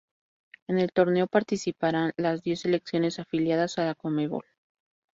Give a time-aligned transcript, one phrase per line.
[0.67, 4.45] En el torneo participarán las diez selecciones afiliadas a la Conmebol.